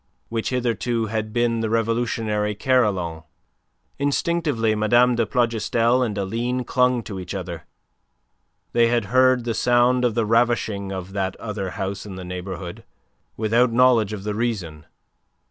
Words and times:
which 0.29 0.49
hitherto 0.49 1.05
had 1.05 1.31
been 1.31 1.59
the 1.59 1.69
revolutionary 1.69 2.55
carillon. 2.55 3.21
Instinctively 3.99 4.73
Mme. 4.73 5.13
de 5.13 5.27
Plougastel 5.27 6.01
and 6.01 6.17
Aline 6.17 6.63
clung 6.63 7.03
to 7.03 7.19
each 7.19 7.35
other. 7.35 7.67
They 8.73 8.87
had 8.87 9.05
heard 9.13 9.43
the 9.43 9.53
sound 9.53 10.03
of 10.03 10.15
the 10.15 10.25
ravishing 10.25 10.91
of 10.91 11.13
that 11.13 11.35
other 11.35 11.69
house 11.77 12.03
in 12.07 12.15
the 12.15 12.25
neighbourhood, 12.25 12.83
without 13.37 13.71
knowledge 13.71 14.11
of 14.11 14.23
the 14.23 14.33
reason. 14.33 14.87